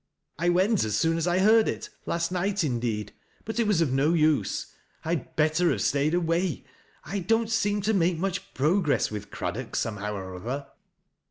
"I 0.39 0.49
went 0.49 0.83
as 0.83 0.97
soon 0.97 1.15
as 1.19 1.27
1 1.27 1.37
heard 1.37 1.67
it, 1.67 1.91
last 2.07 2.31
night 2.31 2.63
indeed; 2.63 3.13
but 3.45 3.59
it 3.59 3.67
was 3.67 3.81
of 3.81 3.93
no 3.93 4.13
use. 4.15 4.73
I 5.05 5.09
had 5.09 5.35
better 5.35 5.69
have 5.69 5.83
stayed 5.83 6.15
away. 6.15 6.65
I 7.03 7.19
don't 7.19 7.51
seem 7.51 7.81
to 7.81 7.93
make 7.93 8.17
much 8.17 8.55
progress 8.55 9.11
with 9.11 9.29
Craddock, 9.29 9.75
somehow 9.75 10.15
or 10.15 10.33
other. 10.37 10.65